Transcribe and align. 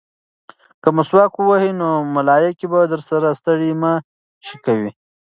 که 0.81 0.89
مسواک 0.97 1.33
ووهې 1.37 1.71
نو 1.81 1.89
ملایکې 2.15 2.67
به 2.71 2.79
درسره 2.93 3.29
ستړې 3.39 3.71
مه 3.81 3.93
شي 4.47 4.57
کوي. 4.65 4.91